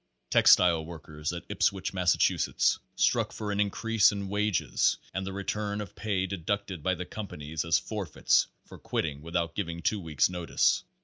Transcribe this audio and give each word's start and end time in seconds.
Textile 0.31 0.83
workers 0.83 1.31
at 1.31 1.45
Ipswich, 1.47 1.93
Massachusetts, 1.93 2.79
struck 2.95 3.31
for 3.31 3.51
an 3.51 3.59
increase 3.59 4.11
in 4.11 4.29
wages 4.29 4.97
and 5.13 5.27
the 5.27 5.31
return 5.31 5.79
of 5.79 5.93
pay 5.95 6.25
deducted 6.25 6.81
by 6.81 6.95
the 6.95 7.05
companies 7.05 7.63
as 7.63 7.77
forfeits 7.77 8.47
for 8.65 8.79
quitting 8.79 9.21
without 9.21 9.53
giv 9.53 9.69
ing 9.69 9.83
two 9.83 9.99
weeks' 9.99 10.27
notice. 10.27 10.83